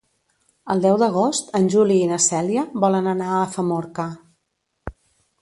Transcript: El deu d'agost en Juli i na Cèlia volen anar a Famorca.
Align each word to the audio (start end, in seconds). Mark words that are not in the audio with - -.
El 0.75 0.79
deu 0.85 0.95
d'agost 1.03 1.53
en 1.59 1.67
Juli 1.73 1.99
i 2.05 2.07
na 2.13 2.17
Cèlia 2.29 2.65
volen 2.87 3.11
anar 3.13 3.29
a 3.37 3.45
Famorca. 3.59 4.09